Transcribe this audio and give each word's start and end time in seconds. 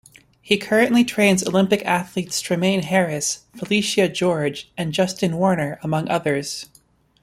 He 0.41 0.57
currently 0.57 1.03
trains 1.03 1.45
Olympic 1.45 1.85
athletes 1.85 2.41
Tremaine 2.41 2.81
Harris, 2.81 3.43
Phylicia 3.55 4.11
George 4.11 4.71
and 4.75 4.93
Justyn 4.93 5.35
Warner, 5.37 5.77
among 5.83 6.09
others. 6.09 6.65